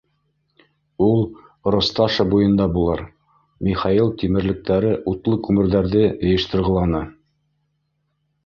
Ул 1.07 1.19
Росташа 1.75 2.25
буйында 2.31 2.67
булыр,— 2.79 3.03
Михаил 3.67 4.11
тимерлектәре 4.23 4.97
утлы 5.13 5.39
күмерҙәрҙе 5.49 6.03
йыйыштырғыланы. 6.09 7.05